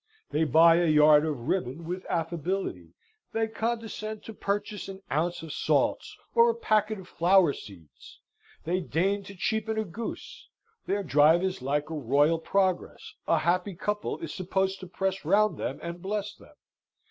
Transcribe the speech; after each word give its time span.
They 0.31 0.45
buy 0.45 0.77
a 0.77 0.87
yard 0.87 1.27
of 1.27 1.47
ribbon 1.47 1.85
with 1.85 2.07
affability; 2.09 2.95
they 3.33 3.47
condescend 3.47 4.23
to 4.23 4.33
purchase 4.33 4.87
an 4.87 5.03
ounce 5.11 5.43
of 5.43 5.53
salts, 5.53 6.17
or 6.33 6.49
a 6.49 6.55
packet 6.55 6.97
of 6.97 7.07
flower 7.07 7.53
seeds: 7.53 8.19
they 8.63 8.79
deign 8.79 9.21
to 9.25 9.35
cheapen 9.35 9.77
a 9.77 9.85
goose: 9.85 10.47
their 10.87 11.03
drive 11.03 11.43
is 11.43 11.61
like 11.61 11.91
a 11.91 11.95
royal 11.95 12.39
progress; 12.39 13.13
a 13.27 13.37
happy 13.37 13.75
people 13.75 14.17
is 14.21 14.33
supposed 14.33 14.79
to 14.79 14.87
press 14.87 15.23
round 15.23 15.59
them 15.59 15.77
and 15.83 16.01
bless 16.01 16.33
them. 16.33 16.55